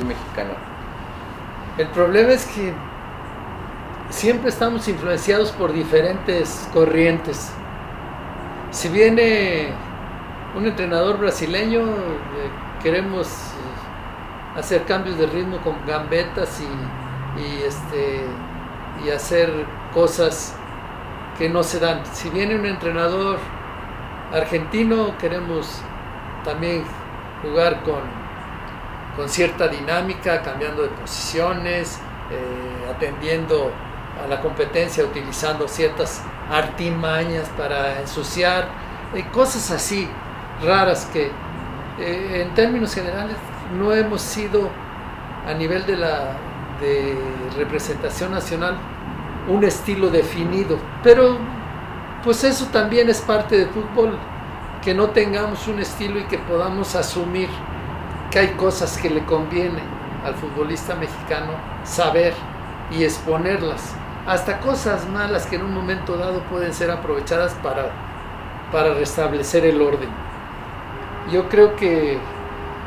[0.00, 0.54] mexicana?
[1.78, 2.72] El problema es que
[4.10, 7.50] siempre estamos influenciados por diferentes corrientes.
[8.70, 9.68] Si viene
[10.54, 12.50] un entrenador brasileño, eh,
[12.82, 13.28] queremos
[14.56, 16.60] hacer cambios de ritmo con gambetas
[17.36, 18.26] y, este,
[19.04, 19.50] y hacer
[19.94, 20.54] cosas
[21.38, 22.02] que no se dan.
[22.12, 23.38] Si viene un entrenador
[24.32, 25.80] argentino, queremos
[26.44, 26.84] también
[27.42, 28.21] jugar con,
[29.16, 31.98] con cierta dinámica, cambiando de posiciones,
[32.30, 33.70] eh, atendiendo
[34.22, 38.68] a la competencia, utilizando ciertas artimañas para ensuciar,
[39.14, 40.08] y cosas así
[40.62, 41.30] raras que
[41.98, 43.36] eh, en términos generales
[43.78, 44.70] no hemos sido
[45.46, 46.36] a nivel de la
[46.80, 47.16] de
[47.56, 48.76] representación nacional
[49.48, 51.38] un estilo definido, pero
[52.24, 54.18] pues eso también es parte del fútbol,
[54.82, 57.48] que no tengamos un estilo y que podamos asumir
[58.32, 59.80] que hay cosas que le conviene
[60.24, 61.52] al futbolista mexicano
[61.84, 62.32] saber
[62.90, 63.94] y exponerlas,
[64.26, 67.90] hasta cosas malas que en un momento dado pueden ser aprovechadas para,
[68.72, 70.08] para restablecer el orden.
[71.30, 72.18] Yo creo que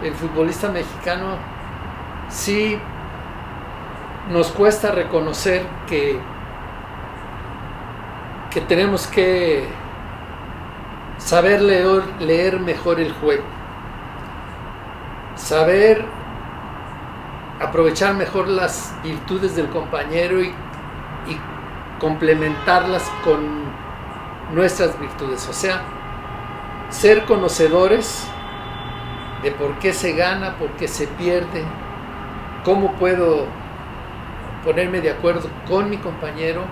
[0.04, 1.38] el futbolista mexicano
[2.30, 2.80] sí
[4.32, 6.20] nos cuesta reconocer que,
[8.50, 9.64] que tenemos que
[11.20, 13.44] saber leer, leer mejor el juego,
[15.46, 16.04] saber
[17.62, 20.54] aprovechar mejor las virtudes del compañero y,
[22.00, 23.64] complementarlas con
[24.54, 25.82] nuestras virtudes, o sea,
[26.90, 28.28] ser conocedores
[29.44, 31.64] de por qué se gana, por qué se pierde,
[32.66, 33.46] cómo puedo
[34.66, 36.64] ponerme de acuerdo con mi compañero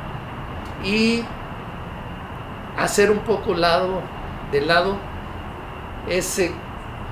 [0.84, 1.24] y
[2.78, 4.02] hacer un poco lado
[4.52, 4.98] de lado
[6.10, 6.54] ese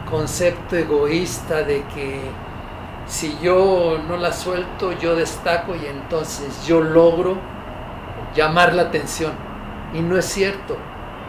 [0.10, 2.22] concepto egoísta de que
[3.08, 7.38] si yo no la suelto, yo destaco y entonces yo logro
[8.36, 9.34] llamar la atención.
[9.94, 10.78] Y no es cierto,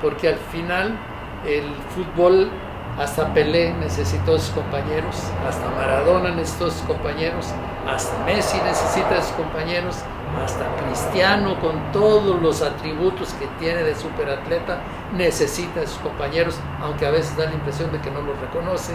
[0.00, 0.97] porque al final
[1.44, 1.64] el
[1.94, 2.50] fútbol
[2.98, 5.16] hasta Pelé necesitó a sus compañeros,
[5.48, 7.47] hasta Maradona necesitó sus compañeros,
[7.88, 9.97] hasta Messi necesita a sus compañeros,
[10.41, 14.81] hasta Cristiano con todos los atributos que tiene de superatleta
[15.15, 18.92] necesita a sus compañeros, aunque a veces da la impresión de que no los reconoce.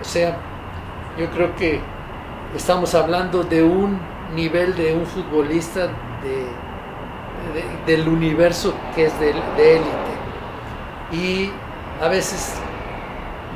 [0.00, 0.36] O sea,
[1.18, 1.80] yo creo que
[2.54, 3.98] estamos hablando de un
[4.34, 5.88] nivel de un futbolista
[6.22, 6.46] de,
[7.86, 9.88] del universo que es de élite.
[11.10, 11.50] Y
[12.02, 12.54] a veces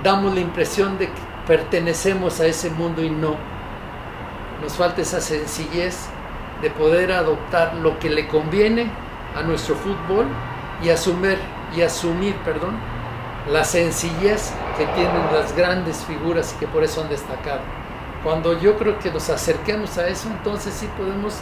[0.02, 3.36] damos la impresión de que pertenecemos a ese mundo y no.
[4.62, 6.08] Nos falta esa sencillez
[6.62, 8.86] de poder adoptar lo que le conviene
[9.36, 10.26] a nuestro fútbol
[10.82, 11.38] y asumir,
[11.76, 12.76] y asumir perdón,
[13.50, 17.60] la sencillez que tienen las grandes figuras y que por eso han destacado.
[18.22, 21.36] Cuando yo creo que nos acerquemos a eso, entonces sí podemos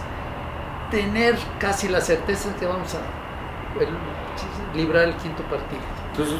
[0.90, 5.82] tener casi la certeza que vamos a librar el quinto partido.
[6.12, 6.38] Entonces,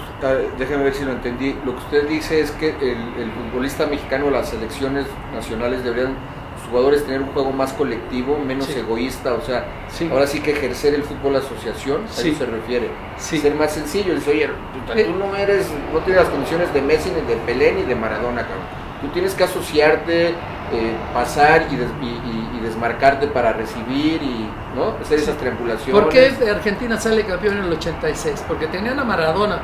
[0.59, 1.57] déjeme ver si lo entendí.
[1.65, 6.15] Lo que usted dice es que el, futbolista mexicano, las selecciones nacionales deberían
[6.61, 9.65] los jugadores tener un juego más colectivo, menos egoísta, o sea,
[10.11, 12.91] ahora sí que ejercer el fútbol asociación, a eso se refiere.
[13.19, 15.13] Ser más sencillo, dice, oye, tú, eh.
[15.19, 18.81] no eres, no tienes las condiciones de Messi, ni de Pelé, ni de Maradona, cabrón.
[19.01, 24.47] Tú tienes que asociarte, eh, pasar y, y, desmarcarte para recibir y
[24.77, 24.95] ¿no?
[25.01, 26.03] hacer esas triangulaciones.
[26.03, 28.45] ¿Por qué Argentina sale campeón en el 86?
[28.47, 29.63] Porque tenían a Maradona,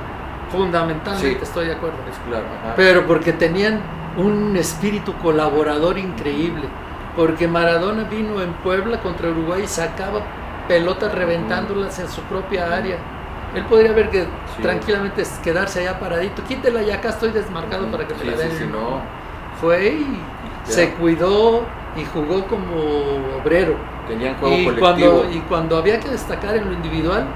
[0.51, 1.99] fundamentalmente estoy de acuerdo.
[2.11, 3.83] Es claro, Pero porque tenían
[4.17, 6.65] un espíritu colaborador increíble.
[7.17, 10.21] Porque Maradona vino en Puebla contra Uruguay y sacaba
[10.69, 12.99] pelotas reventándolas en su propia área.
[13.55, 14.27] Él podría haber que
[14.61, 16.43] tranquilamente quedarse allá paradito.
[16.45, 18.71] Quítela ya acá estoy desmarcado para que me la den.
[18.71, 19.01] no.
[19.61, 20.21] Fue y
[20.65, 21.63] se cuidó
[21.97, 23.77] y jugó como obrero.
[24.09, 25.11] Tenían juego y colectivo.
[25.13, 27.27] Cuando, y cuando había que destacar en lo individual,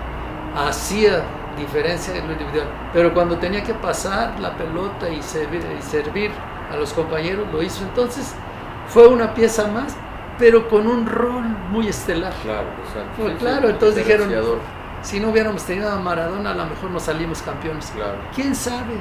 [0.54, 1.22] hacía
[1.56, 2.66] diferencia en lo individual.
[2.92, 6.30] Pero cuando tenía que pasar la pelota y servir, y servir
[6.70, 7.82] a los compañeros, lo hizo.
[7.84, 8.34] Entonces,
[8.90, 9.96] fue una pieza más,
[10.38, 12.32] pero con un rol muy estelar.
[12.42, 13.38] Claro, exacto.
[13.38, 14.30] claro, entonces dijeron,
[15.02, 17.90] si no hubiéramos tenido a Maradona, a lo mejor no salimos campeones.
[17.94, 18.18] Claro.
[18.34, 18.94] ¿Quién sabe?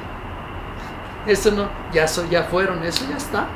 [1.26, 3.48] Eso no, ya, ya fueron, eso ya está.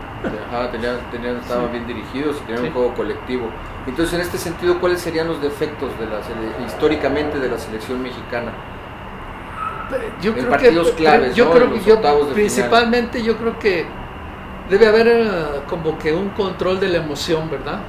[0.49, 3.49] Ajá, tenían, tenían, estaban bien dirigidos y tenían un juego colectivo.
[3.85, 6.19] Entonces, en este sentido, ¿cuáles serían los defectos de la
[6.65, 8.51] históricamente de la selección mexicana?
[10.21, 12.01] Yo en creo partidos que, claves, yo creo que yo,
[12.33, 13.85] principalmente yo creo que
[14.69, 15.29] debe haber eh,
[15.67, 17.79] como que un control de la emoción, ¿verdad?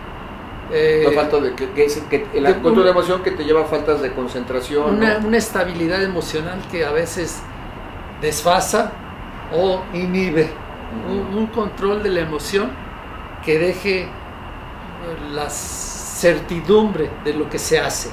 [0.73, 4.12] Eh, falta de que, que, el control de emoción que te lleva a faltas de
[4.12, 4.97] concentración.
[4.97, 7.43] Una, una estabilidad emocional que a veces
[8.21, 8.93] desfasa
[9.53, 10.50] o inhibe
[11.32, 12.71] un, control de la emoción
[13.44, 14.09] que deje
[15.32, 18.09] la certidumbre de lo que se hace,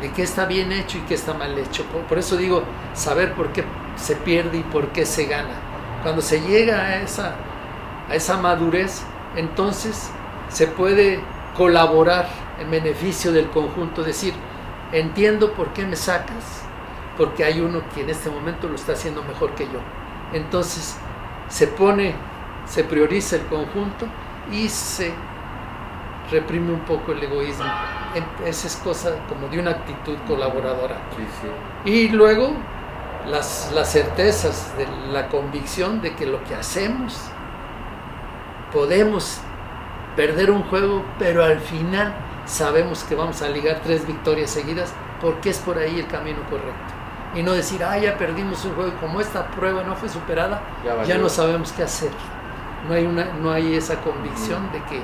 [0.00, 1.84] de qué está bien hecho y qué está mal hecho.
[2.08, 2.62] Por, eso digo,
[2.94, 3.64] saber por qué
[3.96, 5.54] se pierde y por qué se gana.
[6.02, 7.34] Cuando se llega a esa,
[8.10, 9.02] a esa madurez,
[9.36, 10.10] entonces
[10.48, 11.20] se puede
[11.56, 12.28] colaborar
[12.58, 14.34] en beneficio del conjunto, decir,
[14.92, 16.62] entiendo por qué me sacas,
[17.16, 19.80] porque hay uno que en este momento lo está haciendo mejor que yo.
[20.32, 20.96] Entonces
[21.48, 22.14] se pone,
[22.66, 24.06] se prioriza el conjunto
[24.50, 25.12] y se
[26.30, 27.64] reprime un poco el egoísmo.
[28.44, 30.96] Esa es cosa como de una actitud colaboradora.
[31.84, 32.54] Y luego
[33.26, 37.30] las, las certezas de la convicción de que lo que hacemos
[38.72, 39.40] podemos
[40.16, 42.14] perder un juego, pero al final
[42.46, 46.94] sabemos que vamos a ligar tres victorias seguidas porque es por ahí el camino correcto.
[47.34, 50.62] Y no decir, ah, ya perdimos un juego como esta prueba no fue superada,
[51.06, 52.10] ya, no sabemos qué hacer.
[52.88, 55.00] No hay, una, no hay esa convicción de que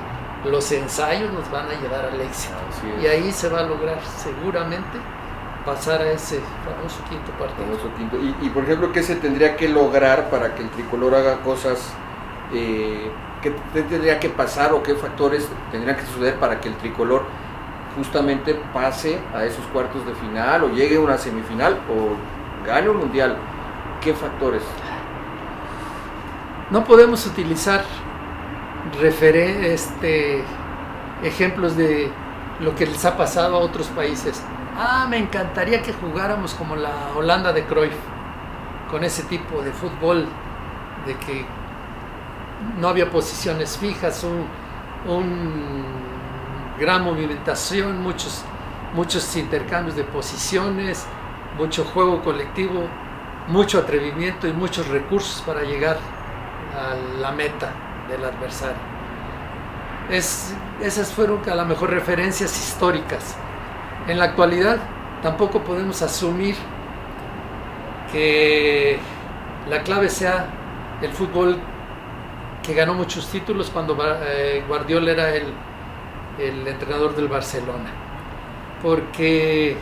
[0.49, 2.55] los ensayos nos van a llevar al éxito.
[3.01, 4.97] Y ahí se va a lograr seguramente
[5.65, 8.35] pasar a ese famoso quinto partido.
[8.41, 11.93] Y, por ejemplo, ¿qué se tendría que lograr para que el tricolor haga cosas?
[12.53, 13.09] Eh,
[13.41, 17.23] ¿Qué tendría que pasar o qué factores tendrían que suceder para que el tricolor
[17.95, 22.97] justamente pase a esos cuartos de final o llegue a una semifinal o gane un
[22.97, 23.37] mundial?
[24.01, 24.63] ¿Qué factores?
[26.71, 27.83] No podemos utilizar
[29.01, 30.43] este,
[31.23, 32.11] ejemplos de
[32.59, 34.43] lo que les ha pasado a otros países.
[34.77, 37.95] Ah, me encantaría que jugáramos como la Holanda de Cruyff,
[38.89, 40.27] con ese tipo de fútbol,
[41.05, 41.45] de que
[42.79, 44.47] no había posiciones fijas, un,
[46.79, 48.43] gran movimentación, muchos,
[48.93, 51.05] muchos intercambios de posiciones,
[51.57, 52.87] mucho juego colectivo,
[53.47, 55.97] mucho atrevimiento y muchos recursos para llegar
[56.75, 57.71] a la meta
[58.09, 58.77] del adversario.
[60.11, 63.35] Es, esas fueron a lo mejor referencias históricas.
[64.07, 64.77] En la actualidad
[65.23, 66.55] tampoco podemos asumir
[68.11, 68.99] que
[69.67, 70.45] la clave sea
[71.01, 71.59] el fútbol
[72.67, 75.53] que ganó muchos títulos cuando eh, Guardiola era el,
[76.37, 77.89] el entrenador del Barcelona.
[78.83, 79.77] Porque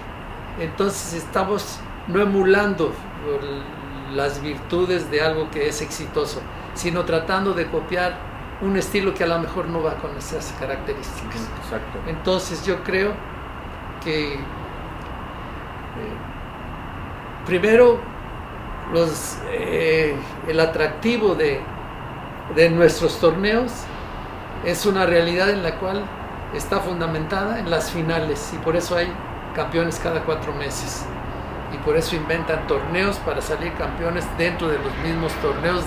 [0.59, 2.93] entonces estamos no emulando
[4.13, 6.43] las virtudes de algo que es exitoso,
[6.75, 8.19] sino tratando de copiar
[8.61, 11.41] un estilo que a lo mejor no va con esas características.
[11.63, 11.97] Exacto.
[12.05, 13.13] Entonces yo creo
[14.03, 14.37] que eh,
[17.47, 17.99] primero
[18.93, 20.15] los, eh,
[20.47, 21.61] el atractivo de,
[22.53, 23.71] de nuestros torneos
[24.65, 26.03] es una realidad en la cual
[26.53, 29.11] está fundamentada en las finales y por eso hay
[29.55, 31.05] campeones cada cuatro meses.
[31.73, 35.83] Y por eso inventan torneos para salir campeones dentro de los mismos torneos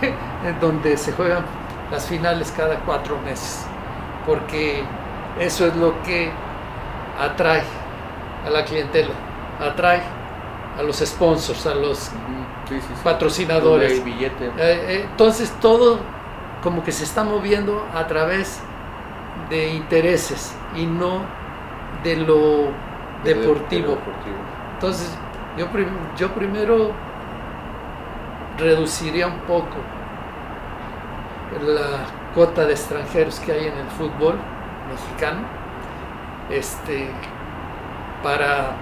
[0.44, 1.44] en donde se juegan
[1.90, 3.64] las finales cada cuatro meses,
[4.26, 4.82] porque
[5.38, 6.30] eso es lo que
[7.18, 7.62] atrae
[8.44, 9.14] a la clientela,
[9.60, 10.02] atrae
[10.78, 12.10] a los sponsors, a los
[13.02, 13.98] patrocinadores.
[13.98, 15.98] Eh, eh, entonces todo
[16.62, 18.60] como que se está moviendo a través
[19.50, 21.22] de intereses y no
[22.02, 22.68] de lo
[23.24, 23.98] deportivo.
[24.74, 25.16] Entonces
[25.56, 25.66] yo,
[26.16, 26.92] yo primero
[28.58, 29.76] reduciría un poco
[31.64, 34.36] la cuota de extranjeros que hay en el fútbol
[34.90, 35.40] mexicano
[36.50, 37.08] este
[38.22, 38.76] para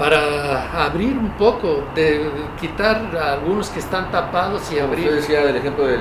[0.00, 5.04] para abrir un poco, de quitar a algunos que están tapados y abrir.
[5.04, 5.98] Usted decía del ejemplo de,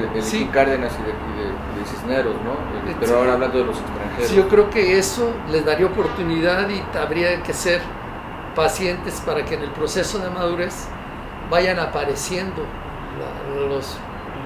[0.53, 2.53] Cárdenas y de, Cisneros, ¿no?
[2.98, 4.32] Pero ahora hablando de los extranjeros.
[4.32, 7.82] yo creo que eso les daría oportunidad y habría que ser
[8.56, 10.88] pacientes para que en el proceso de madurez
[11.50, 12.63] vayan apareciendo
[13.68, 13.98] los,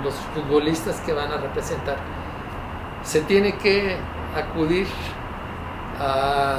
[0.04, 1.98] los futbolistas que van a representar.
[3.04, 3.98] Se tiene que
[4.36, 4.88] acudir
[6.00, 6.58] a,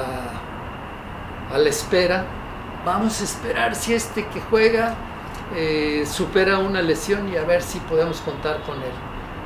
[1.52, 2.24] a la espera.
[2.84, 4.94] Vamos a esperar si este que juega
[5.56, 8.92] eh, supera una lesión y a ver si podemos contar con él.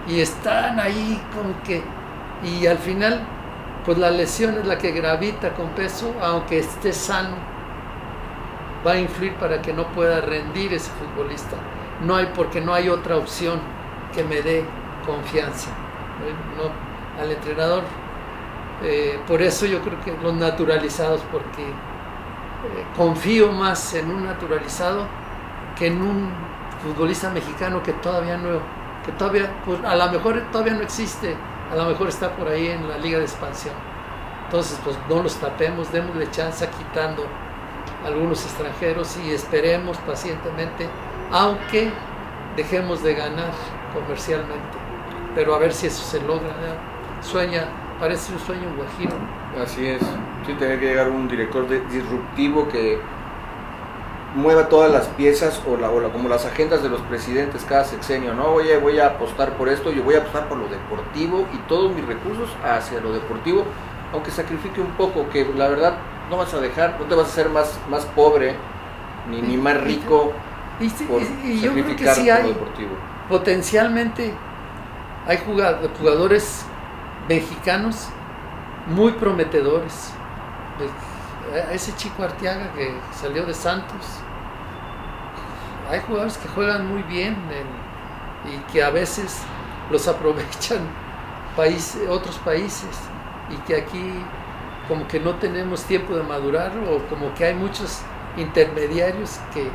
[0.08, 1.82] Y están ahí con que,
[2.42, 3.20] y al final,
[3.84, 7.36] pues la lesión es la que gravita con peso, aunque esté sano
[8.86, 11.56] va a influir para que no pueda rendir ese futbolista.
[12.04, 13.60] No hay porque no hay otra opción
[14.14, 14.64] que me dé
[15.06, 15.70] confianza.
[16.56, 17.84] No, al entrenador,
[18.82, 21.64] eh, por eso yo creo que los naturalizados, porque
[22.96, 25.06] confío más en un naturalizado
[25.76, 26.30] que en un
[26.82, 28.60] futbolista mexicano que todavía no,
[29.04, 31.36] que todavía, pues a lo mejor todavía no existe,
[31.70, 33.74] a lo mejor está por ahí en la liga de expansión.
[34.44, 37.26] Entonces, pues no los tapemos, démosle chance quitando
[38.04, 40.88] algunos extranjeros y esperemos pacientemente,
[41.30, 41.92] aunque
[42.56, 43.52] dejemos de ganar
[43.92, 44.78] comercialmente.
[45.34, 46.52] pero a ver si eso se logra.
[47.20, 47.68] Sueña,
[48.00, 49.14] parece un sueño guajiro.
[49.62, 50.02] Así es,
[50.46, 52.98] sí, tiene que llegar un director disruptivo que
[54.34, 58.34] mueva todas las piezas o, la, o como las agendas de los presidentes cada sexenio,
[58.34, 58.46] ¿no?
[58.48, 61.94] Oye, voy a apostar por esto, yo voy a apostar por lo deportivo y todos
[61.94, 63.64] mis recursos hacia lo deportivo,
[64.12, 65.98] aunque sacrifique un poco, que la verdad
[66.30, 68.54] no vas a dejar, no te vas a hacer más, más pobre
[69.30, 70.32] ni, ni más rico
[70.80, 72.90] y, por y, yo creo que sí hay, deportivo.
[73.28, 74.32] Potencialmente
[75.26, 75.38] hay
[75.98, 76.64] jugadores
[77.28, 78.08] mexicanos
[78.86, 80.12] muy prometedores.
[81.72, 84.04] Ese chico Arteaga que salió de Santos,
[85.90, 87.36] hay jugadores que juegan muy bien
[88.44, 89.42] y que a veces
[89.90, 90.80] los aprovechan
[92.08, 92.96] otros países
[93.50, 94.24] y que aquí
[94.86, 98.00] como que no tenemos tiempo de madurar o como que hay muchos
[98.36, 99.68] intermediarios que,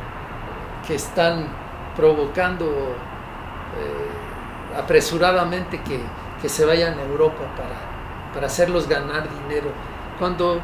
[0.86, 1.46] que están
[1.94, 6.00] provocando eh, apresuradamente que,
[6.40, 9.70] que, se vayan a Europa para, para hacerlos ganar dinero.
[10.18, 10.60] Cuando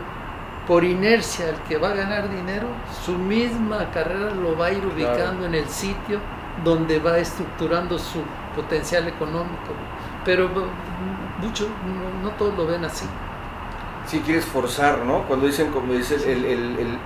[0.71, 2.69] por inercia el que va a ganar dinero,
[3.05, 6.21] su misma carrera lo va a ir ubicando en el sitio
[6.63, 8.21] donde va estructurando su
[8.55, 9.75] potencial económico.
[10.25, 10.49] Pero
[11.43, 13.05] muchos, no, no todos lo ven así
[14.07, 15.25] si quieres forzar, ¿no?
[15.25, 16.99] Cuando dicen, como dices, el, el, el,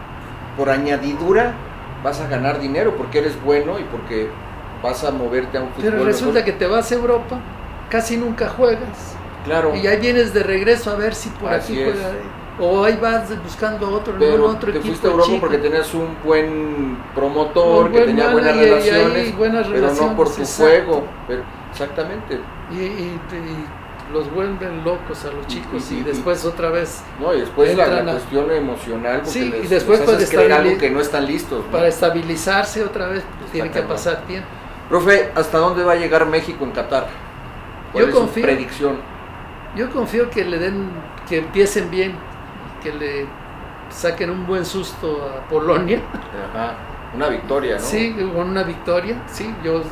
[0.56, 1.54] por añadidura
[2.02, 4.28] vas a ganar dinero porque eres bueno y porque
[4.82, 5.90] vas a moverte a un fútbol.
[5.90, 7.38] Pero resulta que te vas a Europa,
[7.90, 9.16] casi nunca juegas.
[9.44, 9.74] Claro.
[9.74, 12.12] Y ahí vienes de regreso a ver si por aquí juega.
[12.60, 16.98] O ahí vas buscando otro, Pero otro te fuiste a Europa porque tenías un buen
[17.14, 21.04] promotor, que tenía buenas relaciones, buenas pero no por tu juego.
[21.26, 21.42] Pero,
[21.72, 22.40] exactamente.
[22.70, 23.20] y, y
[24.12, 28.50] los vuelven locos a los chicos y, después otra vez no y después la, cuestión
[28.50, 33.70] emocional sí y después para algo que no están listos para estabilizarse otra vez tiene
[33.70, 34.48] que pasar tiempo.
[34.88, 37.06] Profe hasta dónde va a llegar México en Qatar
[37.94, 38.98] yo confío predicción
[39.74, 40.90] yo confío que le den
[41.28, 42.14] que empiecen bien
[42.84, 43.26] que le
[43.90, 46.00] saquen un buen susto a Polonia
[46.52, 46.76] Ajá.
[47.14, 47.80] una victoria ¿no?
[47.80, 49.82] sí con una victoria sí yo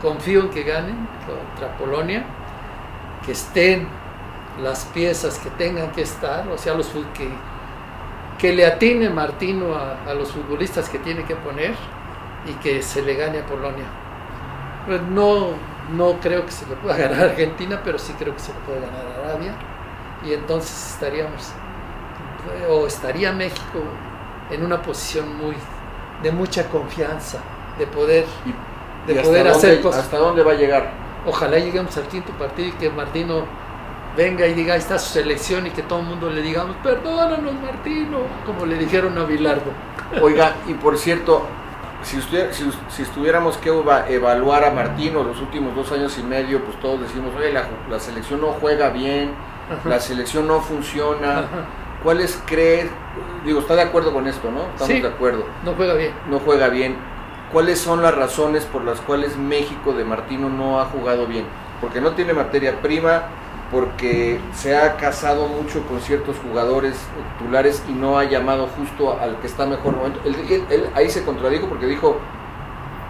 [0.00, 2.24] confío en que ganen contra Polonia
[3.26, 3.86] que estén
[4.62, 7.28] las piezas que tengan que estar, o sea, los que,
[8.38, 11.74] que le atine Martino a, los futbolistas que tiene que poner
[12.46, 13.84] y que se le gane a Polonia.
[14.86, 15.48] Pues no,
[15.92, 18.60] no creo que se le pueda ganar a Argentina, pero sí creo que se le
[18.60, 19.54] puede ganar a Arabia.
[20.24, 21.52] Y entonces estaríamos,
[22.68, 23.80] o estaría México
[24.50, 25.54] en una posición muy
[26.22, 27.38] de mucha confianza,
[27.78, 28.24] de poder,
[29.06, 30.04] de poder hacer cosas.
[30.04, 30.90] ¿Hasta dónde va a llegar?
[31.26, 33.44] Ojalá lleguemos al quinto partido y que Martino
[34.16, 37.54] venga y diga, ahí está su selección y que todo el mundo le digamos, perdónanos
[37.60, 39.72] Martino, como le dijeron a Bilardo.
[40.22, 41.42] Oiga, y por cierto,
[42.02, 43.68] si, usted, si, estuviéramos que
[44.08, 48.40] evaluar a Martino los últimos dos años y medio, pues todos decimos, oye, la, selección
[48.40, 49.32] no juega bien,
[49.84, 51.44] la selección no funciona.
[52.02, 52.88] ¿Cuáles cree?
[53.44, 54.62] Digo, está de acuerdo con esto, ¿no?
[54.72, 55.44] Estamos de acuerdo.
[55.64, 56.12] No juega bien.
[56.28, 56.96] No juega bien
[57.52, 61.44] ¿Cuáles son las razones por las cuales México de Martino no ha jugado bien?
[61.80, 63.22] Porque no tiene materia prima,
[63.70, 66.98] porque se ha casado mucho con ciertos jugadores
[67.38, 70.20] titulares y no ha llamado justo al que está mejor momento.
[70.24, 72.18] Él, ahí se contradijo porque dijo,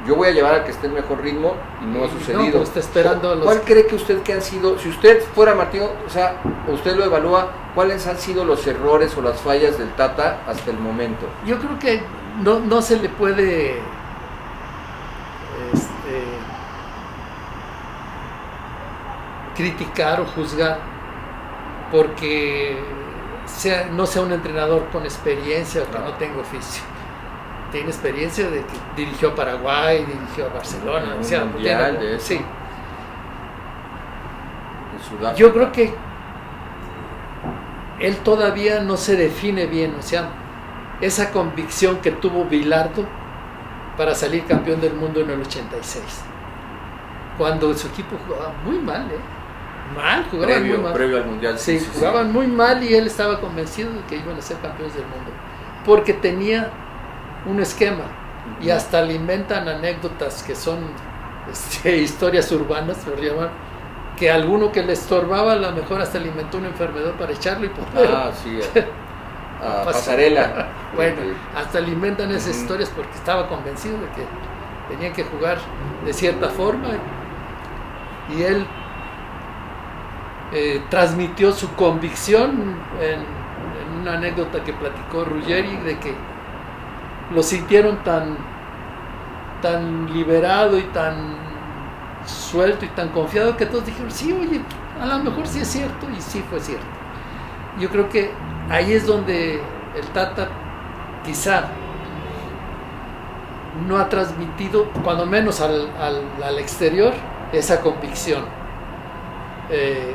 [0.07, 2.63] yo voy a llevar al que esté en mejor ritmo y no ha sucedido.
[2.63, 6.41] está esperando ¿Cuál cree que usted que han sido, si usted fuera Martino, o sea,
[6.69, 10.79] usted lo evalúa, cuáles han sido los errores o las fallas del Tata hasta el
[10.79, 11.27] momento?
[11.45, 12.03] Yo creo que
[12.43, 13.79] no, no se le puede
[15.73, 16.23] este,
[19.57, 20.79] criticar o juzgar
[21.91, 22.79] porque
[23.47, 26.83] sea, no sea un entrenador con experiencia o que no tenga oficio.
[27.73, 31.45] Tiene experiencia de que dirigió a Paraguay, dirigió a Barcelona, o sea,
[32.19, 32.41] sí.
[35.37, 35.95] Yo creo que
[38.01, 40.29] él todavía no se define bien, o sea,
[41.01, 43.05] esa convicción que tuvo Bilardo
[43.97, 46.05] para salir campeón del mundo en el 86.
[47.39, 49.19] Cuando su equipo jugaba muy mal, ¿eh?
[49.95, 50.93] Mal, jugaban muy mal.
[50.93, 51.59] Previo al Mundial.
[51.59, 55.05] Sí, jugaban muy mal y él estaba convencido de que iban a ser campeones del
[55.05, 55.31] mundo.
[55.85, 56.71] Porque tenía
[57.47, 58.05] un esquema.
[58.61, 60.79] Y hasta le inventan anécdotas que son
[61.51, 63.51] este, historias urbanas, por llamar,
[64.17, 67.67] que alguno que le estorbaba, a lo mejor hasta le inventó una enfermedad para echarlo
[67.67, 68.11] y poder.
[68.13, 68.59] Ah, sí.
[68.75, 68.87] Eh.
[69.85, 70.69] pasarela.
[70.97, 71.17] bueno,
[71.55, 74.27] hasta le inventan esas historias porque estaba convencido de que
[74.89, 75.59] tenían que jugar
[76.05, 76.89] de cierta forma
[78.35, 78.67] y él
[80.53, 83.47] eh, transmitió su convicción en,
[84.01, 86.15] una anécdota que platicó Ruggeri de que
[87.33, 88.37] lo sintieron tan
[89.63, 91.37] tan liberado y tan
[92.27, 94.61] suelto y tan confiado que todos dijeron, sí, oye,
[95.01, 96.87] a lo mejor sí es cierto y sí fue cierto.
[97.79, 98.31] Yo creo que
[98.71, 99.61] ahí es donde
[99.97, 100.49] el Tata
[101.25, 101.65] quizá
[103.87, 105.91] no ha transmitido, cuando menos al,
[106.43, 107.13] al, exterior,
[107.53, 108.45] esa convicción.
[109.71, 110.15] Eh,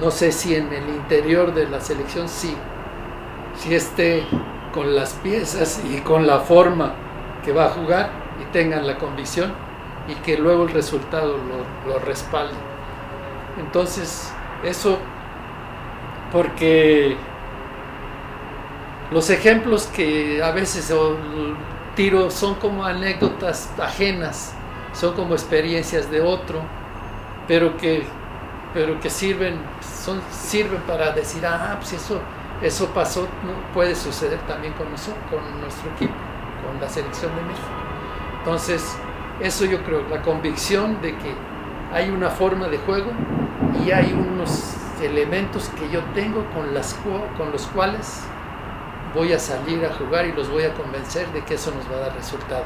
[0.00, 2.54] no sé si en el interior de la selección sí,
[3.56, 4.24] si esté
[4.74, 6.94] con las piezas y con la forma
[7.44, 8.10] que va a jugar
[8.42, 9.54] y tengan la convicción
[10.08, 11.38] y que luego el resultado
[11.86, 12.56] lo, respalde.
[13.60, 14.32] Entonces,
[14.64, 14.98] eso
[16.32, 17.16] porque
[19.12, 20.92] los ejemplos que a veces
[21.94, 24.54] tiro son como anécdotas ajenas,
[24.92, 26.60] son como experiencias de otro,
[27.46, 28.02] pero que,
[28.72, 29.54] pero que sirven,
[30.04, 32.20] son, sirven para decir, ah, pues eso,
[32.66, 33.74] eso pasó, ¿no?
[33.74, 36.14] puede suceder también con, nosotros, con nuestro equipo,
[36.66, 37.68] con la selección de México.
[38.38, 38.96] Entonces,
[39.40, 41.34] eso yo creo, la convicción de que
[41.92, 43.10] hay una forma de juego
[43.84, 46.94] y hay unos elementos que yo tengo con, las,
[47.36, 48.22] con los cuales
[49.14, 51.96] voy a salir a jugar y los voy a convencer de que eso nos va
[51.96, 52.64] a dar resultado.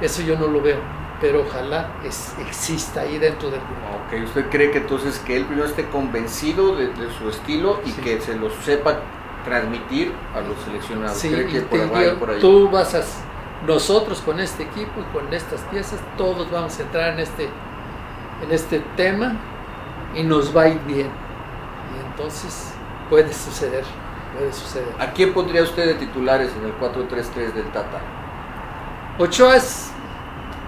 [0.00, 0.78] Eso yo no lo veo,
[1.20, 3.74] pero ojalá es, exista ahí dentro del grupo.
[4.06, 8.20] Ok, ¿usted cree que entonces que él primero esté convencido de, su estilo y que
[8.20, 9.00] se lo sepa
[9.46, 11.16] transmitir a los seleccionados?
[11.16, 12.40] Sí, que por, ahí?
[12.40, 13.02] tú vas a...
[13.66, 18.52] Nosotros con este equipo y con estas piezas, todos vamos a entrar en este, en
[18.52, 19.34] este tema
[20.14, 21.08] y nos va a ir bien.
[21.08, 22.74] Y entonces
[23.08, 23.84] puede suceder
[24.36, 24.88] puede suceder.
[24.98, 28.00] ¿A quién pondría usted de titulares en el 4-3-3 del Tata?
[29.18, 29.90] Ochoa es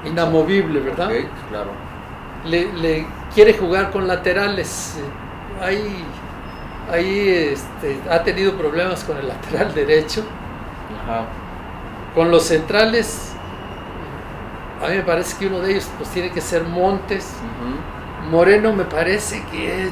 [0.05, 1.11] inamovible, ¿verdad?
[1.51, 1.71] claro.
[2.45, 4.99] Le, quiere jugar con laterales.
[5.61, 6.05] Ahí,
[6.91, 10.25] ahí este, ha tenido problemas con el lateral derecho.
[11.03, 11.25] Ajá.
[12.15, 13.33] Con los centrales,
[14.83, 17.33] a mí me parece que uno de ellos pues tiene que ser Montes.
[18.31, 19.91] Moreno me parece que,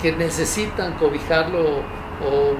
[0.00, 1.80] que necesitan cobijarlo
[2.24, 2.54] o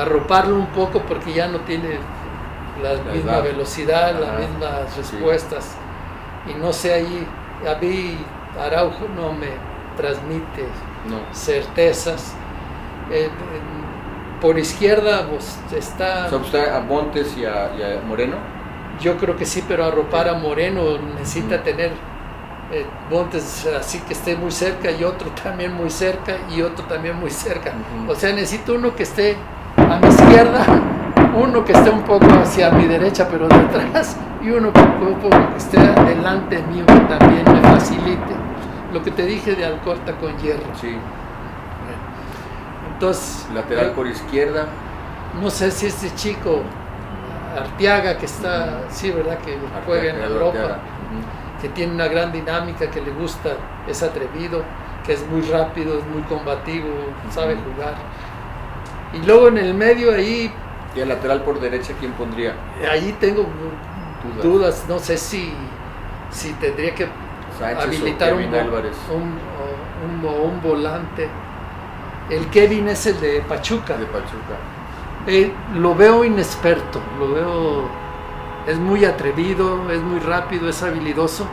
[0.00, 1.98] arroparlo un poco porque ya no tiene
[2.82, 5.74] la, misma velocidad, las mismas respuestas.
[6.46, 7.26] Y no sé ahí,
[7.66, 8.16] a mí
[8.58, 9.48] Araujo no me
[9.96, 10.66] transmite
[11.32, 12.34] certezas.
[13.10, 13.30] Eh,
[14.40, 16.26] por izquierda pues, está...
[16.26, 17.70] a Montes y a,
[18.06, 18.36] Moreno?
[19.00, 21.92] Yo creo que sí, pero arropar a Moreno necesita tener
[22.72, 27.16] eh, Montes así que esté muy cerca y otro también muy cerca y otro también
[27.16, 27.72] muy cerca.
[28.06, 29.36] O sea, necesito uno que esté
[29.76, 30.64] a mi izquierda,
[31.36, 34.80] uno que esté un poco hacia mi derecha pero detrás y uno que,
[35.56, 38.34] esté delante mío que también me facilite.
[38.92, 40.64] Lo que te dije de Alcorta con hierro.
[40.80, 40.96] Sí.
[42.98, 43.46] Entonces.
[43.54, 44.66] Lateral por izquierda.
[45.40, 46.62] No sé si este chico,
[47.56, 49.38] Arteaga, que está, sí, ¿verdad?
[49.38, 49.56] Que
[49.86, 50.78] juega en Europa,
[51.60, 53.50] que tiene una gran dinámica, que le gusta,
[53.86, 54.62] es atrevido,
[55.06, 56.88] que es muy rápido, es muy combativo,
[57.30, 57.94] sabe jugar
[59.12, 60.52] y luego en el medio ahí...
[60.94, 62.54] ¿Y el lateral por derecha quién pondría?
[62.90, 63.46] Ahí tengo
[64.42, 65.52] dudas, no sé si,
[66.30, 67.08] si tendría que
[67.62, 71.28] habilitar un, un, un, volante.
[72.30, 73.96] El Kevin es el de Pachuca.
[73.96, 74.56] De Pachuca.
[75.26, 77.88] Eh, lo veo inexperto, lo veo...
[78.66, 81.46] Es muy atrevido, es muy rápido, es habilidoso,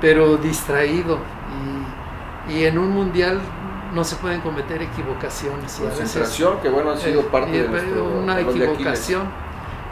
[0.00, 1.18] pero distraído.
[2.48, 3.40] Y, y en un mundial
[3.94, 5.74] no se pueden cometer equivocaciones.
[5.80, 9.22] Concentración, que bueno, ha sido eh, parte de nuestro, Una equivocación,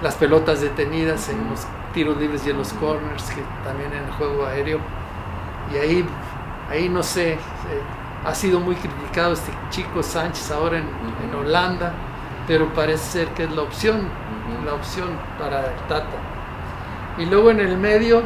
[0.03, 4.11] las pelotas detenidas en los tiros libres y en los corners, que también en el
[4.13, 4.81] juego aéreo.
[5.73, 6.07] Y ahí,
[6.71, 7.39] ahí no sé, eh,
[8.27, 11.93] ha sido muy criticado este chico Sánchez ahora en, Holanda,
[12.47, 14.09] pero parece ser que es la opción,
[14.65, 16.17] la opción para el Tata.
[17.19, 18.23] Y luego en el medio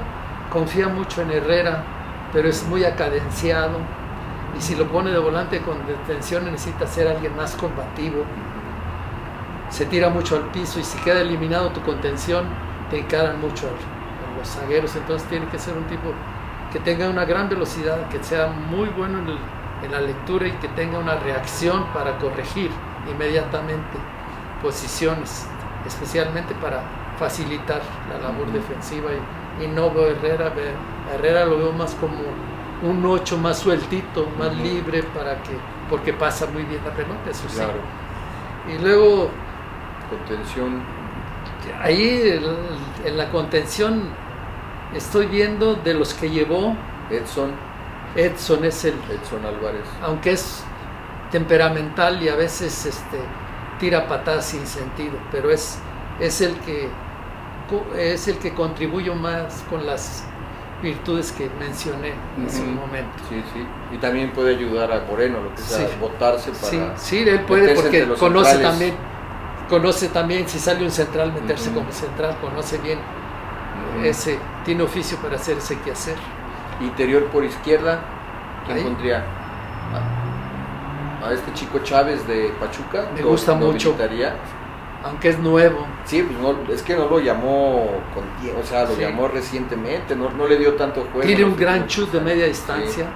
[0.51, 1.85] confía mucho en Herrera,
[2.33, 3.79] pero es muy acadenciado
[4.57, 8.25] y si lo pone de volante con detención necesita ser alguien más combativo.
[9.69, 12.47] Se tira mucho al piso y si queda eliminado tu contención,
[12.91, 14.97] te encaran mucho a los zagueros.
[14.97, 16.13] Entonces tiene que ser un tipo
[16.73, 20.69] que tenga una gran velocidad, que sea muy bueno en, en la lectura y que
[20.69, 22.71] tenga una reacción para corregir
[23.11, 23.97] inmediatamente
[24.63, 25.47] posiciones,
[25.87, 26.83] especialmente para
[27.19, 29.11] facilitar la labor defensiva.
[29.61, 30.53] Y, y no veo Herrera,
[31.15, 32.19] Herrera lo veo más como
[32.83, 35.53] un 8 más sueltito, más libre para que,
[35.89, 37.61] porque pasa muy bien la pelota, eso sí.
[38.73, 39.31] Y luego...
[40.09, 40.83] Contención.
[41.81, 42.41] Ahí
[43.05, 44.09] en la contención
[44.95, 46.75] estoy viendo de los que llevó.
[47.11, 47.53] Edson.
[48.17, 48.95] Edson es el...
[48.95, 49.85] Edson Álvarez.
[50.03, 50.63] Aunque es
[51.31, 53.19] temperamental y a veces este,
[53.79, 55.79] tira patadas sin sentido, pero es,
[56.19, 56.89] es el que
[57.97, 60.25] es el que contribuye más con las
[60.83, 63.17] virtudes que mencioné en ese momento.
[63.29, 63.67] Sí, sí.
[63.93, 66.67] Y también puede ayudar a Moreno, lo que sea, votarse para.
[66.67, 68.95] Sí, sí, él puede porque conoce también,
[69.69, 72.99] conoce también si sale un central, meterse como central, conoce bien
[74.03, 76.17] ese, tiene oficio para hacer ese quehacer.
[76.81, 78.01] Interior por izquierda,
[78.67, 79.25] ¿quién pondría?
[81.23, 83.11] A, este chico Chávez de Pachuca.
[83.15, 83.95] Me gusta mucho
[85.03, 85.87] aunque es nuevo.
[86.05, 90.31] Sí, pues no, es que no lo llamó con o sea, lo llamó recientemente, no,
[90.31, 91.27] no, le dio tanto juego.
[91.27, 93.07] Tiene un gran chut de media distancia,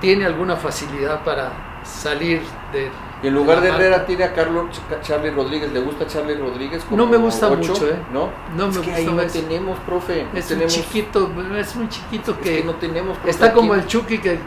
[0.00, 1.50] tiene alguna facilidad para
[1.84, 2.90] salir de...
[3.22, 6.84] Y en lugar de Herrera tiene a Carlos Charlie Rodríguez, ¿le gusta Charlie Rodríguez?
[6.90, 7.96] no me gusta mucho, ¿eh?
[8.12, 8.30] ¿No?
[8.56, 10.26] No es me que ahí no tenemos, profe.
[10.34, 13.16] es un chiquito, es un chiquito que, no tenemos.
[13.24, 14.38] está como el Chucky que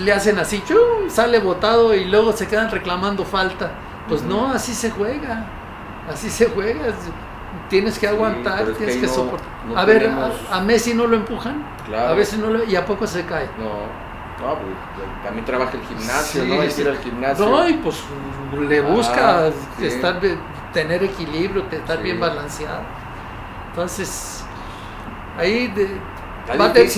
[0.00, 0.62] le hacen así,
[1.08, 3.72] sale botado y luego se quedan reclamando falta.
[4.08, 5.46] Pues no, así se juega.
[6.10, 6.86] Así se juega.
[7.68, 9.48] Tienes que aguantar, tienes que, soportar.
[9.74, 10.10] a ver,
[10.50, 11.64] a, Messi no lo empujan.
[11.94, 13.46] A veces no lo, y a poco se cae.
[13.58, 14.07] No,
[14.40, 16.64] no, pues, también trabaja el gimnasio, ¿no?
[16.64, 17.44] Ir al gimnasio.
[17.44, 18.02] No, y pues
[18.68, 20.20] le busca ah, estar,
[20.72, 22.82] tener equilibrio, estar bien balanceado.
[23.70, 24.44] Entonces,
[25.36, 25.88] ahí de,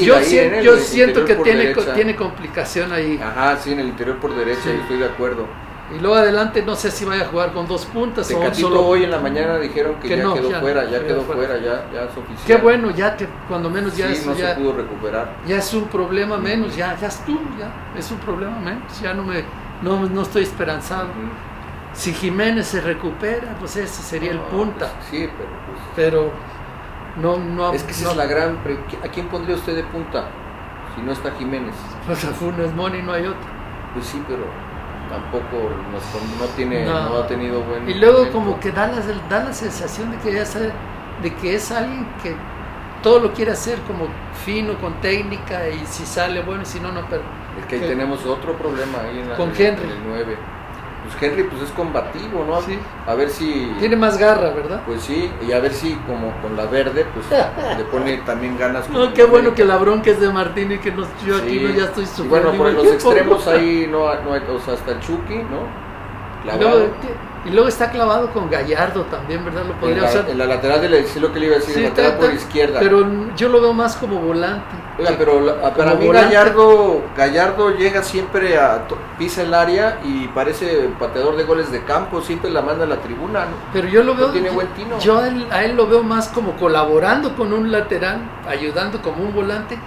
[0.02, 3.20] yo, siento, yo siento que tiene, tiene complicación ahí.
[3.22, 5.46] Ajá, sí, en el interior por derecha, estoy de acuerdo.
[5.94, 9.04] Y luego adelante no sé si vaya a jugar con dos puntas o solo hoy
[9.04, 12.46] en la mañana dijeron que, ya quedó fuera, ya quedó fuera, ya, ya es oficial.
[12.46, 15.36] Qué bueno, ya que cuando menos ya sí, no se pudo recuperar.
[15.46, 19.14] Ya es un problema menos, ya, ya es tú, ya es un problema menos, ya
[19.14, 19.42] no me
[19.82, 21.08] no, no estoy esperanzado.
[21.92, 24.92] Si Jiménez se recupera, pues ese sería el punta.
[24.92, 26.32] Pues, sí, pero pues, pero
[27.16, 28.58] no no Es que esa es la gran
[29.02, 30.28] ¿a quién pondría usted de punta?
[30.94, 31.74] Si no está Jiménez.
[32.06, 33.48] Pues a Funes Moni no hay otro.
[33.94, 34.44] Pues sí, pero
[35.10, 35.70] tampoco
[36.40, 37.18] no, tiene, no.
[37.18, 37.88] ha tenido buen.
[37.88, 40.72] Y luego, como que da la, da la sensación de que, ya sabe,
[41.22, 42.34] de que es alguien que
[43.02, 44.06] todo lo quiere hacer como
[44.44, 47.22] fino, con técnica, y si sale bueno, y si no, no, pero.
[47.58, 49.90] Es que ahí tenemos otro problema ahí en, con Henry.
[49.90, 50.59] el 9
[51.10, 52.60] pues Henry pues es combativo, ¿no?
[52.62, 52.78] Sí.
[53.06, 53.72] A ver si...
[53.78, 54.82] Tiene más garra, ¿verdad?
[54.86, 57.26] Pues sí, y a ver si como con la verde, pues
[57.78, 58.88] le pone también ganas.
[58.88, 61.70] No, qué bueno que la bronca es de Martín y que nos, yo aquí no,
[61.70, 62.52] ya estoy sufriendo.
[62.52, 65.89] bueno, por los extremos ahí no, no hay, o sea, hasta el Chucky, ¿no?
[67.42, 69.64] Y luego, está clavado con Gallardo también, ¿verdad?
[69.66, 71.76] Lo podría en la, En la lateral de la, lo que le iba a decir,
[71.76, 72.80] en la lateral por izquierda.
[72.80, 74.76] Pero yo lo veo más como volante.
[74.98, 78.86] Oiga, pero para mí Gallardo, Gallardo llega siempre a
[79.18, 82.96] pisa el área y parece pateador de goles de campo, siempre la manda a la
[82.96, 83.46] tribuna.
[83.46, 83.52] ¿no?
[83.72, 84.28] Pero yo lo veo.
[84.30, 84.98] tiene buen tino.
[84.98, 89.78] Yo a él, lo veo más como colaborando con un lateral, ayudando como un volante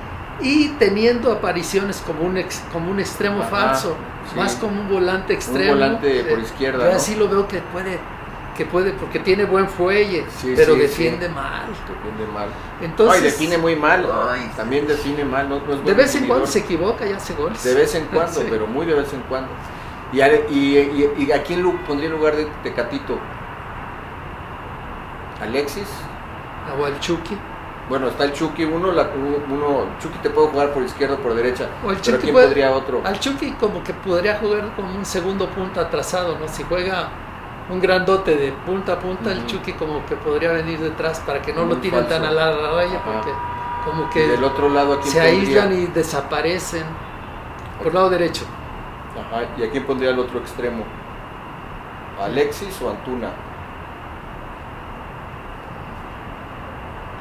[0.43, 3.95] y teniendo apariciones como un ex, como un extremo falso,
[4.35, 5.71] más como un volante extremo.
[5.71, 6.89] Un volante por izquierda.
[6.89, 7.99] Yo así lo veo que puede
[8.53, 10.25] que puede, porque tiene buen fuelle,
[10.55, 11.67] pero defiende mal.
[11.67, 12.49] Defiende mal.
[12.81, 14.07] Entonces, Ay, define muy mal,
[14.55, 15.49] también define mal.
[15.49, 17.63] No, de vez en cuando se equivoca y hace goles.
[17.63, 19.49] De vez en cuando, pero muy de vez en cuando.
[20.11, 23.17] ¿Y a, y, y, a quién pondría en lugar de Tecatito?
[25.41, 25.87] ¿Alexis?
[26.79, 27.35] O al Chucky.
[27.89, 29.09] Bueno, está el Chucky, uno, la,
[29.49, 32.71] uno, Chucky te puede jugar por izquierda o por derecha, o el pero ¿quién podría
[32.71, 33.01] otro?
[33.03, 36.47] Al Chucky como que podría jugar como un segundo punta atrasado, ¿no?
[36.47, 37.09] Si juega
[37.69, 41.51] un grandote de punta a punta, el Chucky como que podría venir detrás para que
[41.53, 43.31] no lo tiren tan a la raya, porque
[43.85, 46.85] como que del otro lado se aíslan y desaparecen
[47.77, 48.45] por el lado derecho.
[49.13, 50.85] Ajá, ¿y a quién pondría el otro extremo?
[52.21, 53.29] ¿Alexis o Antuna?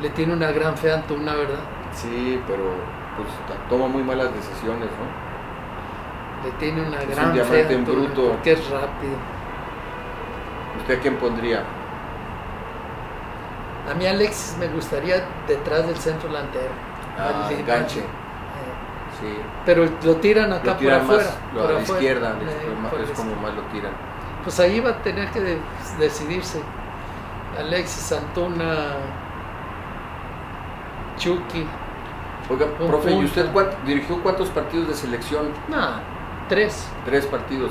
[0.02, 1.60] Le tiene una gran fe a Antuna, ¿verdad?
[1.94, 2.74] Sí, pero
[3.16, 3.28] pues
[3.68, 6.44] toma muy malas decisiones, ¿no?
[6.44, 8.28] Le tiene una gran fe a Antuna, bruto.
[8.32, 9.14] porque es rápido.
[10.80, 11.62] ¿Usted a quién pondría?
[13.90, 16.70] A mí Alexis me gustaría detrás del centro delantero.
[17.18, 18.00] Ah, enganche.
[18.00, 18.04] Eh,
[19.20, 19.38] sí.
[19.66, 21.30] Pero lo tiran acá por afuera.
[21.54, 23.92] Más, a la izquierda, eh, es como más lo tiran.
[24.42, 25.58] Pues ahí va a tener que
[25.98, 26.60] decidirse.
[27.58, 28.94] Alexis, Antuna,
[31.22, 31.64] Chucky.
[32.50, 33.48] Oiga, profe, ¿y usted
[33.86, 35.46] dirigió cuántos partidos de selección?
[35.68, 36.00] No,
[36.48, 36.88] tres.
[37.04, 37.70] Tres partidos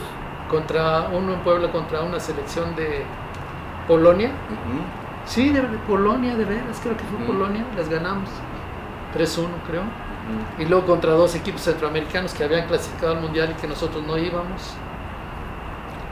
[0.49, 3.03] contra uno en Puebla contra una selección de
[3.87, 4.31] Polonia.
[5.25, 8.29] Sí, de, Polonia, de veras, creo que fue Polonia, les ganamos
[9.15, 9.83] 3-1 creo.
[10.59, 14.17] Y luego contra dos equipos centroamericanos que habían clasificado al Mundial y que nosotros no
[14.17, 14.73] íbamos.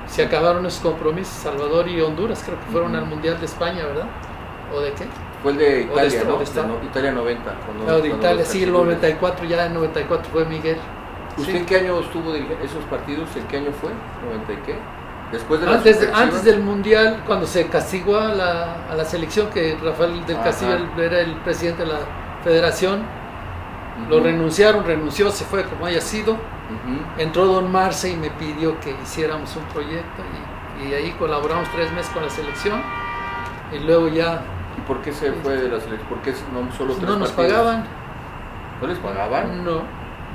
[0.07, 4.07] Se acabaron esos compromisos, Salvador y Honduras creo que fueron al Mundial de España, ¿verdad?
[4.73, 5.05] ¿O de qué?
[5.41, 6.83] Fue el de Italia, ¿no?
[6.83, 7.55] Italia 90.
[7.87, 10.77] no, de Italia, sí, el 94, ya en 94 fue Miguel.
[11.37, 13.29] ¿Usted en qué año estuvo dirigiendo esos partidos?
[13.37, 13.91] ¿En qué año fue?
[13.91, 14.75] ¿90 y qué?
[15.31, 19.77] Después de antes, antes del Mundial, cuando se castigó a la, a la selección, que
[19.81, 21.99] Rafael del Castillo era el presidente de la
[22.43, 23.03] federación,
[24.09, 26.37] Lo renunciaron, renunció, se fue como haya sido.
[27.17, 30.23] Entró Don Marce y me pidió que hiciéramos un proyecto
[30.81, 32.81] y, ahí colaboramos tres meses con la selección
[33.73, 34.41] y luego ya...
[34.89, 36.09] ¿Y por qué se fue de la selección?
[36.09, 37.85] ¿Por qué no solo tres No nos pagaban.
[38.81, 39.63] ¿No les pagaban?
[39.63, 39.83] No,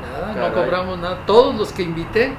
[0.00, 1.18] nada, no cobramos nada.
[1.26, 2.34] Todos los que invité,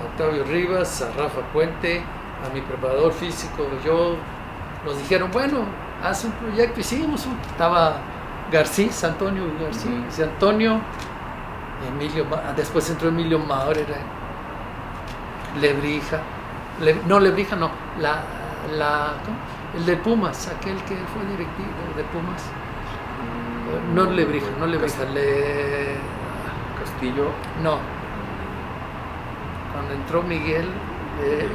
[0.00, 2.02] a Octavio Rivas, a Rafa Puente,
[2.44, 4.16] a mi preparador físico, yo,
[4.84, 5.64] nos dijeron, bueno,
[6.02, 7.96] haz un proyecto, hicimos un, estaba
[8.50, 10.80] Garcís, Antonio García, Antonio,
[11.88, 12.26] Emilio,
[12.56, 13.86] después entró Emilio Maurer,
[15.60, 16.20] Lebrija,
[17.06, 18.22] no Lebrija no, la,
[18.76, 19.12] la,
[19.76, 22.42] el de Pumas, aquel que fue directivo de Pumas,
[23.90, 25.96] mm, no Lebrija, no Lebrija, le...
[26.80, 27.30] Castillo,
[27.62, 27.78] no,
[29.72, 30.66] cuando entró Miguel,
[31.22, 31.48] eh,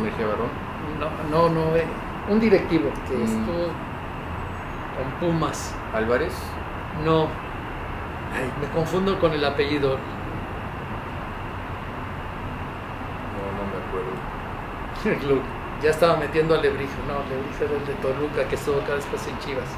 [0.99, 1.85] no, no, no, eh,
[2.29, 3.23] un directivo que mm.
[3.23, 3.67] estuvo
[4.95, 5.75] con Pumas.
[5.93, 6.33] Álvarez.
[7.03, 7.27] No.
[8.61, 9.97] me confundo con el apellido.
[13.35, 13.77] No, no me
[15.27, 15.45] acuerdo.
[15.81, 16.93] ya estaba metiendo a Lebrijo.
[17.07, 19.69] No, Lebrijo era el de Toluca que estuvo acá después en Chivas.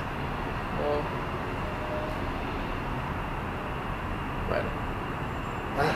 [4.47, 4.69] Bueno.
[5.79, 5.95] Ah.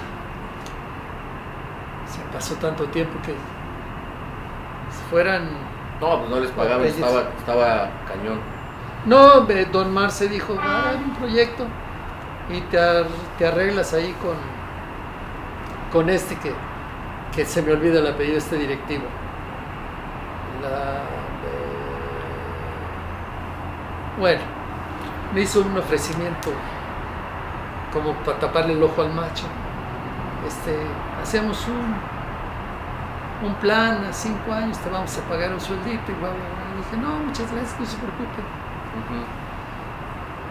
[2.07, 3.35] Se pasó tanto tiempo que
[5.09, 5.49] fueran.
[5.99, 8.39] No, pues no les pagaban, estaba, estaba cañón.
[9.05, 11.65] No, don Marce dijo, ah, hay un proyecto
[12.49, 14.35] y te, arreglas ahí con,
[15.91, 16.53] con este que,
[17.35, 19.05] que se me olvida el apellido de este directivo.
[24.19, 24.41] Bueno,
[25.33, 26.51] me hizo un ofrecimiento
[27.91, 29.45] como para taparle el ojo al macho.
[30.47, 30.77] Este,
[31.21, 31.95] hacemos un,
[33.47, 36.29] un plan a cinco años, te vamos a pagar un sueldito y bla,
[36.77, 38.41] dije, no, muchas gracias, no se preocupe.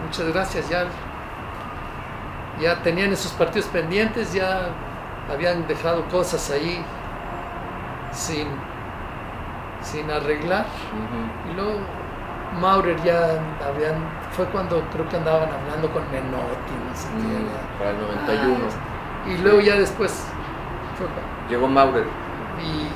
[0.05, 0.85] Muchas gracias, ya,
[2.59, 4.69] ya tenían esos partidos pendientes, ya
[5.31, 6.83] habían dejado cosas ahí
[8.11, 8.47] sin,
[9.81, 10.65] sin arreglar.
[11.49, 11.79] Y luego
[12.59, 13.95] Maurer ya habían,
[14.31, 16.39] fue cuando creo que andaban hablando con Menotti, no
[17.79, 18.65] Para el 91.
[18.65, 20.25] Ah, y luego ya después
[21.49, 22.05] Llegó Maurer.
[22.61, 22.87] Y,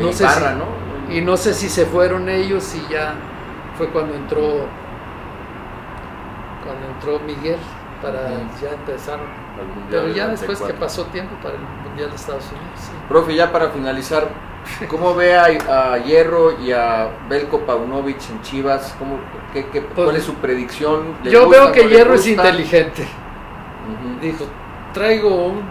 [0.00, 0.26] no sé
[1.10, 3.14] y no sé si se fueron ellos y ya
[3.76, 4.66] fue cuando entró
[6.64, 7.58] cuando entró Miguel
[8.00, 9.20] para ya empezar.
[9.90, 13.68] Pero ya después que pasó tiempo para el mundial de Estados Unidos profe ya para
[13.68, 14.28] finalizar
[14.88, 18.94] ¿Cómo ve a, Hierro y a Belko Paunovic en Chivas?
[18.98, 19.18] ¿Cómo,
[19.52, 21.16] qué, qué, pues ¿Cuál es su predicción?
[21.24, 23.06] Yo veo que Hierro es inteligente.
[24.20, 24.46] Dijo,
[24.92, 25.62] traigo un,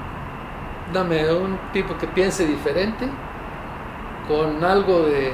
[0.94, 3.08] dame un tipo que piense diferente,
[4.28, 5.34] con algo de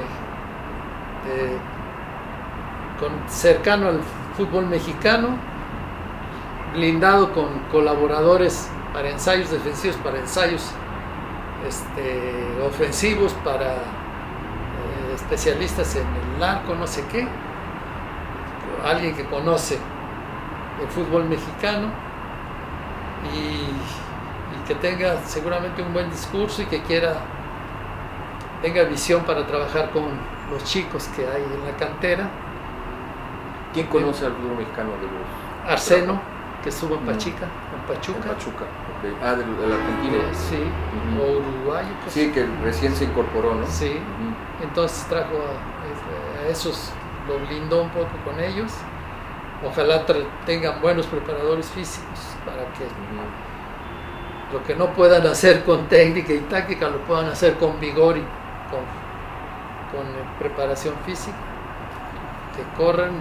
[2.98, 4.00] con, cercano al
[4.36, 5.28] fútbol mexicano,
[6.74, 10.72] blindado con colaboradores para ensayos defensivos, para ensayos
[11.66, 17.26] este, ofensivos, para eh, especialistas en el arco, no sé qué,
[18.84, 19.78] alguien que conoce
[20.80, 21.88] el fútbol mexicano
[23.34, 23.68] y,
[24.66, 27.14] que tenga seguramente un buen discurso y que quiera,
[28.60, 30.04] tenga visión para trabajar con
[30.50, 32.28] los chicos que hay en la cantera
[33.72, 35.70] ¿Quién conoce al fútbol mexicano de los?
[35.70, 36.20] Arseno,
[36.62, 38.18] que estuvo en Pachica, en Pachuca.
[38.28, 38.64] En Pachuca,
[39.22, 40.16] Ah, del, argentino.
[40.16, 40.62] Eh, sí,
[41.20, 41.88] o uruguayo.
[42.02, 42.14] Pues.
[42.14, 43.66] Sí, que recién se incorporó, ¿no?
[43.66, 43.98] Sí,
[44.62, 46.90] entonces trajo a, esos,
[47.28, 48.72] lo blindó un poco con ellos.
[49.64, 50.04] Ojalá
[50.46, 52.84] tengan buenos preparadores físicos para que
[54.52, 58.22] lo que no puedan hacer con técnica y táctica lo puedan hacer con vigor y
[58.70, 58.80] con,
[59.92, 60.06] con
[60.38, 61.36] preparación física.
[62.56, 63.12] Que corran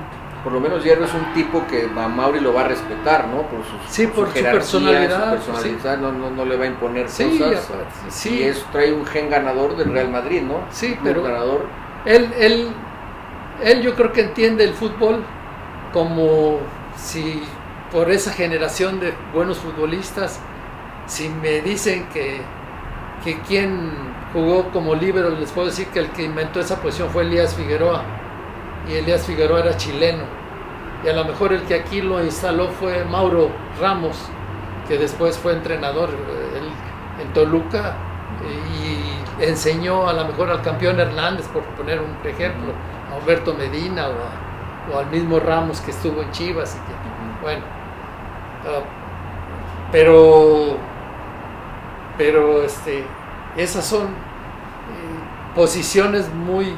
[0.44, 3.44] por lo menos Hierro es un tipo que a Mauri lo va a respetar, ¿no?
[3.44, 5.38] Por, sus, sí, por, su, personalidad.
[6.00, 7.70] no, no, no, le va a imponer cosas.
[8.10, 8.40] Sí.
[8.40, 10.62] Y eso trae un gen ganador del Real Madrid, ¿no?
[10.72, 11.66] Sí, pero ganador.
[12.06, 12.70] Él, él,
[13.64, 15.24] él yo creo que entiende el fútbol
[15.92, 16.60] como
[16.96, 17.44] si
[17.92, 20.40] por esa generación de buenos futbolistas,
[21.08, 22.42] si me dicen que,
[23.24, 23.92] que quien
[24.34, 28.04] jugó como líbero, les puedo decir que el que inventó esa posición fue Elías Figueroa
[28.90, 30.24] y Elías Figueroa era chileno.
[31.04, 34.18] Y a lo mejor el que aquí lo instaló fue Mauro Ramos,
[34.88, 37.96] que después fue entrenador eh, en Toluca
[38.44, 42.74] y enseñó a lo mejor al campeón Hernández, por poner un ejemplo,
[43.12, 44.08] a Humberto Medina
[44.94, 46.76] o, al mismo Ramos que estuvo en Chivas.
[46.76, 47.64] Y que, bueno,
[48.66, 48.84] ah,
[49.92, 50.78] pero,
[52.18, 53.04] pero este,
[53.56, 56.74] esas son eh, posiciones muy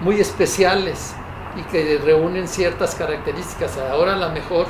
[0.00, 1.14] muy especiales
[1.56, 3.78] y que reúnen ciertas características.
[3.78, 4.66] Ahora a lo mejor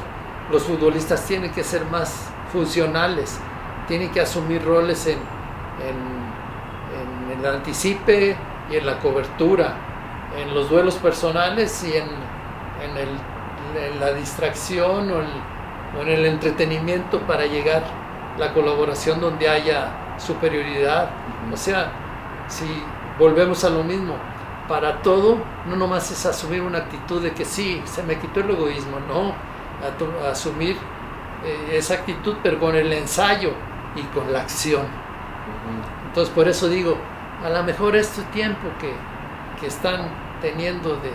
[0.50, 3.38] los futbolistas tienen que ser más funcionales,
[3.86, 6.18] tienen que asumir roles en, en,
[7.38, 8.36] el anticipe
[8.70, 9.76] y en la cobertura,
[10.36, 17.82] en los duelos personales y en, en, la distracción o, en el entretenimiento para llegar
[18.38, 21.10] la colaboración donde haya superioridad.
[21.52, 21.92] O sea,
[22.48, 22.64] si
[23.18, 24.14] volvemos a lo mismo,
[24.68, 28.50] para todo no nomás es asumir una actitud de que sí, se me quitó el
[28.50, 29.34] egoísmo, no,
[30.30, 30.76] asumir
[31.44, 33.52] eh, esa actitud, pero con el ensayo
[33.96, 34.86] y con la acción.
[36.06, 36.96] Entonces, por eso digo,
[37.44, 38.92] a lo mejor este tiempo que,
[39.66, 40.08] están
[40.40, 41.10] teniendo de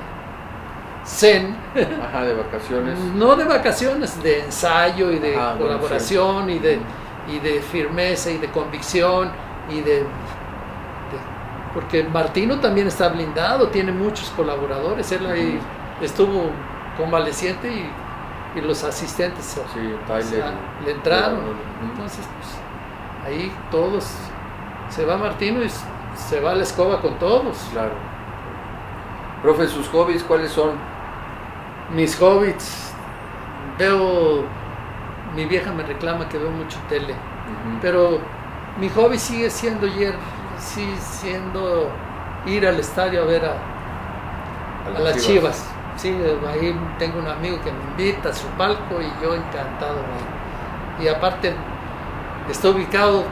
[1.06, 3.00] zen, de vacaciones.
[3.16, 6.78] No de vacaciones, de ensayo y de colaboración y, de,
[7.30, 9.32] y de firmeza y de convicción
[9.70, 10.06] y de
[11.74, 15.60] porque Martino también está blindado, tiene muchos colaboradores, él ahí
[16.02, 16.50] estuvo
[16.98, 17.90] convaleciente y
[18.56, 19.60] y los asistentes
[20.86, 21.40] le entraron.
[21.82, 24.08] Entonces, pues, ahí todos,
[24.90, 25.70] se va Martino y
[26.16, 27.58] se va a la escoba con todos.
[27.72, 27.94] Claro.
[29.42, 30.72] Profe, sus hobbies, ¿cuáles son?
[31.94, 32.94] Mis hobbies,
[33.78, 34.44] veo,
[35.36, 37.14] mi vieja me reclama que veo mucho tele,
[37.82, 38.20] pero
[38.80, 39.86] mi hobby sigue siendo,
[40.64, 41.90] sigue siendo
[42.46, 46.10] ir al estadio a ver a, las chivas Sí,
[46.48, 49.98] ahí tengo un amigo que me invita a su palco y yo encantado.
[51.00, 51.54] Y aparte,
[52.50, 53.24] está ubicado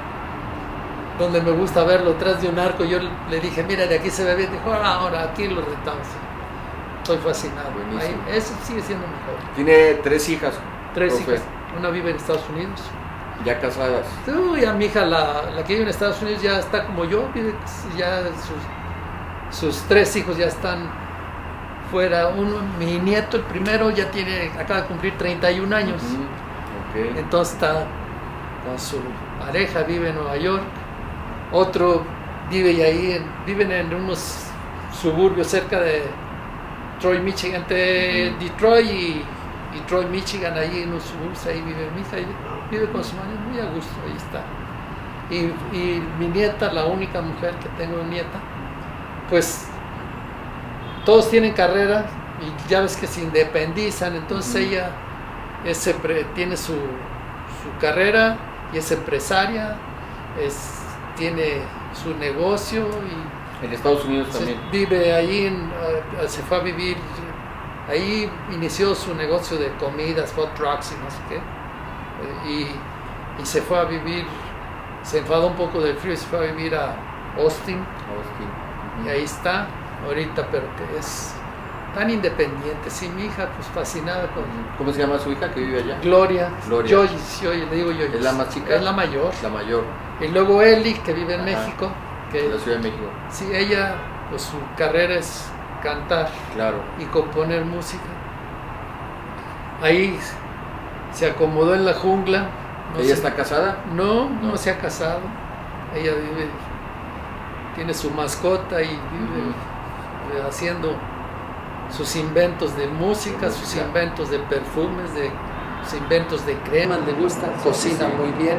[1.18, 2.84] donde me gusta verlo, tras de un arco.
[2.86, 4.52] Yo le dije, mira, de aquí se ve bien.
[4.52, 6.08] Dijo, ah, ahora aquí lo retamos.
[7.00, 7.72] Estoy fascinado.
[8.00, 9.56] Ahí, eso sigue siendo mejor.
[9.56, 10.54] Tiene tres hijas.
[10.94, 11.42] Tres hijas.
[11.78, 12.80] Una vive en Estados Unidos.
[13.46, 14.06] ¿Ya casadas?
[14.28, 17.28] Uy, a mi hija, la, la, que vive en Estados Unidos, ya está como yo.
[17.98, 18.22] Ya
[19.50, 20.90] sus, sus tres hijos ya están
[21.92, 26.02] fuera uno, mi nieto, el primero, ya tiene, acaba de cumplir 31 años.
[26.96, 27.86] Entonces está
[28.66, 28.98] con su
[29.40, 30.64] pareja, vive en Nueva York.
[31.52, 32.06] Otro
[32.50, 34.46] vive ahí, viven en unos
[34.94, 36.04] suburbios cerca de
[37.00, 39.24] Troy, Michigan, entre Detroit y,
[39.80, 42.18] Troy, Michigan, ahí en unos suburbios, ahí vive mi hija,
[42.70, 44.44] vive con su marido muy a gusto, ahí está.
[45.30, 45.38] Y,
[45.76, 48.40] y mi nieta, la única mujer que tengo nieta,
[49.30, 49.68] pues
[51.06, 52.06] todos tienen carrera
[52.42, 54.92] y ya ves que se independizan, entonces ella
[56.36, 56.76] tiene su,
[57.80, 58.38] carrera
[58.74, 59.78] y es empresaria,
[60.40, 60.80] es,
[61.16, 61.62] tiene
[61.94, 63.66] su negocio y...
[63.66, 64.60] En Estados Unidos también.
[64.72, 66.98] Vive ahí, eh, se fue a vivir,
[67.92, 72.70] ahí inició su negocio de comidas, hot trucks y no sé qué, eh,
[73.38, 74.26] y, y se fue a vivir,
[75.04, 76.96] se enfadó un poco del frío y se fue a vivir a
[77.38, 77.78] Austin.
[77.78, 79.06] Austin.
[79.06, 79.68] Y ahí está
[80.06, 81.34] ahorita, pero que es
[81.94, 82.90] tan independiente.
[82.90, 84.44] Sí, mi hija, pues fascinada con.
[84.78, 86.00] ¿Cómo se llama su hija que vive allá?
[86.02, 86.52] Gloria.
[86.68, 86.98] Gloria.
[87.42, 88.06] le digo yo.
[88.06, 88.76] ¿Es la más chica?
[88.76, 89.32] Es la mayor.
[89.42, 89.84] La mayor.
[90.20, 91.92] Y luego Eli, que vive en México.
[92.32, 93.10] Que, en la Ciudad de México.
[93.30, 93.96] Sí, ella,
[94.30, 95.46] pues su carrera es
[95.82, 96.30] cantar.
[96.54, 96.78] Claro.
[97.00, 98.04] Y componer música.
[99.82, 100.18] Ahí
[101.12, 102.48] se acomodó en la jungla.
[103.00, 103.78] ¿Ella está casada?
[103.96, 105.22] No, no, se ha casado.
[105.96, 106.50] Ella vive,
[107.76, 109.54] tiene su mascota y vive.
[110.48, 110.96] Haciendo
[111.90, 115.30] sus inventos de música, sus inventos de perfumes, de,
[115.84, 118.58] sus inventos de crema, le gusta, cocina muy bien.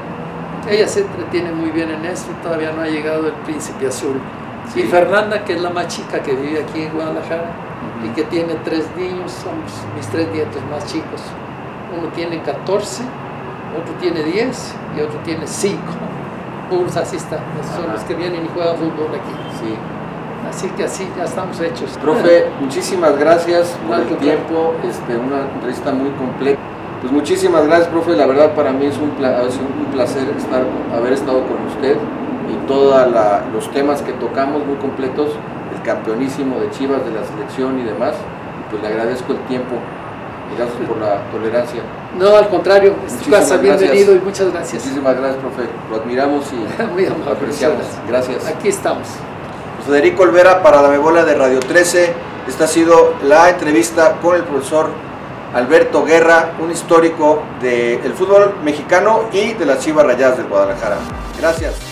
[0.69, 4.21] Ella se entretiene muy bien en esto, todavía no ha llegado el príncipe azul.
[4.75, 7.51] Y Fernanda, que es la más chica que vive aquí en Guadalajara
[8.05, 11.21] y que tiene tres niños, somos mis tres nietos más chicos.
[11.97, 13.03] Uno tiene 14,
[13.79, 15.79] otro tiene 10 y otro tiene 5.
[16.71, 17.41] Puros así están,
[17.77, 19.35] son los que vienen y juegan fútbol aquí.
[19.61, 19.75] Sí.
[20.49, 21.99] Así que así ya estamos hechos.
[22.01, 26.59] Profe, muchísimas gracias por el tiempo, este, una entrevista muy completa.
[27.01, 28.13] Pues muchísimas gracias, profe.
[28.17, 30.63] La verdad para mí es un, un placer estar,
[30.95, 31.97] haber estado con usted
[32.53, 33.07] y todos
[33.53, 35.31] los temas que tocamos muy completos,
[35.75, 38.15] el campeonísimo de Chivas, de la selección y demás.
[38.71, 39.77] Pues le agradezco el tiempo
[40.53, 41.83] y gracias por la tolerancia.
[42.19, 44.85] No, al contrario, es bienvenido y muchas gracias.
[44.85, 45.63] Muchísimas gracias, profe.
[45.91, 47.85] Lo admiramos y muy lo apreciamos.
[48.09, 48.47] Gracias.
[48.47, 49.09] Aquí estamos.
[49.87, 52.15] Federico Olvera para la Mebola de Radio 13.
[52.47, 54.91] Esta ha sido la entrevista con el profesor
[55.55, 60.97] Alberto Guerra, un histórico del fútbol mexicano y de las Chivas Rayadas del Guadalajara.
[61.39, 61.92] Gracias.